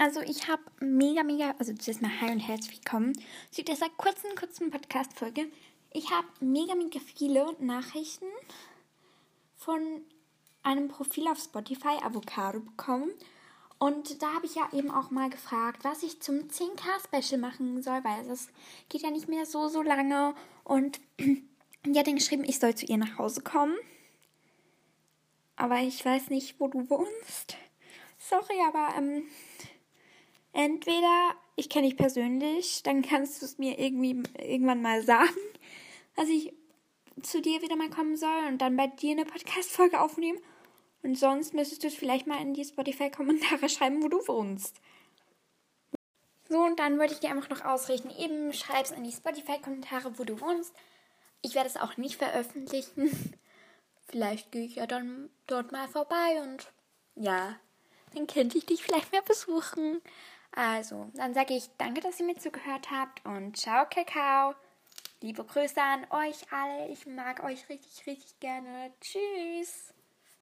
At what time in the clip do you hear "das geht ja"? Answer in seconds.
18.26-19.10